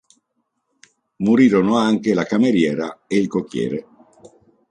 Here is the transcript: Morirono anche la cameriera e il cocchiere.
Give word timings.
Morirono 1.17 1.77
anche 1.77 2.15
la 2.15 2.23
cameriera 2.25 3.03
e 3.05 3.17
il 3.17 3.27
cocchiere. 3.27 3.85